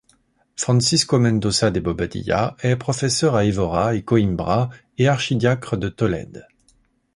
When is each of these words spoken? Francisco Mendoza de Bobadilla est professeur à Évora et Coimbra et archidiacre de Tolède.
Francisco 0.55 1.19
Mendoza 1.19 1.69
de 1.69 1.79
Bobadilla 1.79 2.57
est 2.63 2.75
professeur 2.75 3.35
à 3.35 3.45
Évora 3.45 3.93
et 3.93 4.01
Coimbra 4.03 4.71
et 4.97 5.07
archidiacre 5.07 5.77
de 5.77 5.89
Tolède. 5.89 6.47